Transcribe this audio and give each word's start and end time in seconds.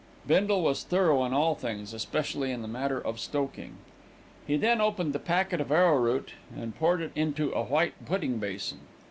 Bindle 0.25 0.63
was 0.63 0.81
thorough 0.83 1.23
in 1.25 1.31
all 1.31 1.53
things, 1.53 1.93
especially 1.93 2.49
in 2.51 2.63
the 2.63 2.67
matter 2.67 2.99
of 2.99 3.19
stoking. 3.19 3.75
He 4.47 4.57
then 4.57 4.81
opened 4.81 5.13
the 5.13 5.19
packet 5.19 5.61
of 5.61 5.71
arrowroot 5.71 6.33
and 6.57 6.75
poured 6.75 7.01
it 7.01 7.11
into 7.13 7.51
a 7.51 7.63
white 7.65 7.93
pudding 8.07 8.39
basin. 8.39 8.79